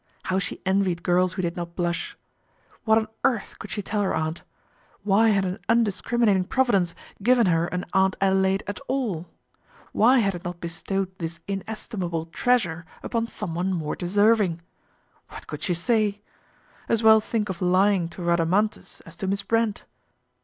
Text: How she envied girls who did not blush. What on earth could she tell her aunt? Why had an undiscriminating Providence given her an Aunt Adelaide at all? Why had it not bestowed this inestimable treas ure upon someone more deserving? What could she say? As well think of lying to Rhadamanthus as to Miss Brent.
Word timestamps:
How 0.23 0.39
she 0.39 0.63
envied 0.65 1.03
girls 1.03 1.33
who 1.33 1.43
did 1.43 1.55
not 1.55 1.75
blush. 1.75 2.17
What 2.85 2.97
on 2.97 3.07
earth 3.23 3.57
could 3.59 3.69
she 3.69 3.83
tell 3.83 4.01
her 4.01 4.15
aunt? 4.15 4.41
Why 5.03 5.29
had 5.29 5.45
an 5.45 5.59
undiscriminating 5.69 6.45
Providence 6.45 6.95
given 7.21 7.45
her 7.45 7.67
an 7.67 7.85
Aunt 7.93 8.15
Adelaide 8.19 8.63
at 8.65 8.79
all? 8.87 9.27
Why 9.91 10.17
had 10.17 10.33
it 10.33 10.43
not 10.43 10.59
bestowed 10.59 11.15
this 11.19 11.39
inestimable 11.47 12.25
treas 12.25 12.65
ure 12.65 12.83
upon 13.03 13.27
someone 13.27 13.73
more 13.75 13.95
deserving? 13.95 14.63
What 15.29 15.45
could 15.45 15.61
she 15.61 15.75
say? 15.75 16.23
As 16.89 17.03
well 17.03 17.21
think 17.21 17.49
of 17.49 17.61
lying 17.61 18.09
to 18.09 18.23
Rhadamanthus 18.23 19.01
as 19.01 19.15
to 19.17 19.27
Miss 19.27 19.43
Brent. 19.43 19.85